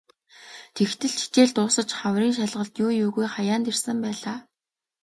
[0.75, 4.37] Тэгтэл ч хичээл дуусаж хаврын шалгалт юу юугүй хаяанд ирсэн байлаа.